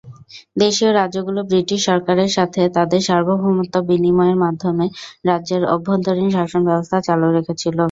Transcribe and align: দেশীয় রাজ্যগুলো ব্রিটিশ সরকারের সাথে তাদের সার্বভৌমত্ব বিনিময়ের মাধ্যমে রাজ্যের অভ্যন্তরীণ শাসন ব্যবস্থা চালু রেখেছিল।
দেশীয় 0.57 0.91
রাজ্যগুলো 0.93 1.39
ব্রিটিশ 1.49 1.79
সরকারের 1.89 2.29
সাথে 2.37 2.61
তাদের 2.77 3.01
সার্বভৌমত্ব 3.07 3.75
বিনিময়ের 3.89 4.37
মাধ্যমে 4.43 4.85
রাজ্যের 5.29 5.63
অভ্যন্তরীণ 5.75 6.29
শাসন 6.37 6.61
ব্যবস্থা 6.69 6.97
চালু 7.07 7.27
রেখেছিল। 7.29 7.77